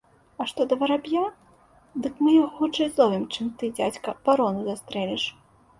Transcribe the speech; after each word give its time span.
А 0.43 0.45
што 0.51 0.65
да 0.71 0.77
вераб'я, 0.83 1.21
дык 2.07 2.13
мы 2.23 2.29
яго 2.37 2.49
хутчэй 2.57 2.91
зловім, 2.97 3.23
чым 3.33 3.53
ты, 3.61 3.71
дзядзька, 3.81 4.21
варону 4.25 4.61
застрэліш. 4.73 5.23